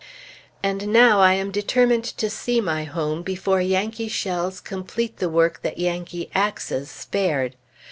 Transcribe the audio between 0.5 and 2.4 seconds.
And now, I am determined to